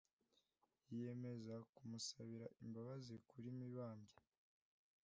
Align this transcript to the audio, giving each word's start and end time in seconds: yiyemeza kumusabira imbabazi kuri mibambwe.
yiyemeza 0.91 1.55
kumusabira 1.75 2.47
imbabazi 2.63 3.15
kuri 3.29 3.47
mibambwe. 3.57 4.21